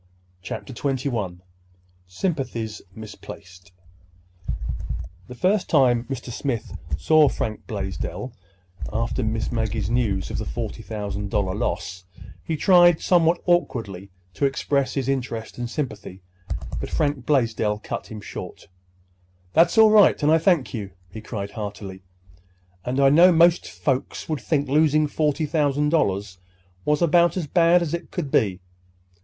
CHAPTER 0.41 0.73
XXI 0.73 1.41
SYMPATHIES 2.07 2.81
MISPLACED 2.95 3.71
The 5.27 5.35
first 5.35 5.69
time 5.69 6.05
Mr. 6.05 6.31
Smith 6.31 6.75
saw 6.97 7.29
Frank 7.29 7.67
Blaisdell, 7.67 8.33
after 8.91 9.21
Miss 9.21 9.51
Maggie's 9.51 9.91
news 9.91 10.31
of 10.31 10.39
the 10.39 10.45
forty 10.47 10.81
thousand 10.81 11.29
dollar 11.29 11.53
loss, 11.53 12.03
he 12.43 12.57
tried, 12.57 12.99
somewhat 12.99 13.43
awkwardly, 13.45 14.09
to 14.33 14.45
express 14.47 14.95
his 14.95 15.07
interest 15.07 15.59
and 15.59 15.69
sympathy. 15.69 16.23
But 16.79 16.89
Frank 16.89 17.27
Blaisdell 17.27 17.81
cut 17.83 18.07
him 18.07 18.21
short. 18.21 18.69
"That's 19.53 19.77
all 19.77 19.91
right, 19.91 20.23
and 20.23 20.31
I 20.31 20.39
thank 20.39 20.73
you," 20.73 20.93
he 21.11 21.21
cried 21.21 21.51
heartily. 21.51 22.01
"And 22.83 22.99
I 22.99 23.09
know 23.11 23.31
most 23.31 23.69
folks 23.69 24.27
would 24.27 24.41
think 24.41 24.67
losing 24.67 25.05
forty 25.05 25.45
thousand 25.45 25.89
dollars 25.89 26.39
was 26.85 27.03
about 27.03 27.37
as 27.37 27.45
bad 27.45 27.83
as 27.83 27.93
it 27.93 28.09
could 28.09 28.31
be. 28.31 28.61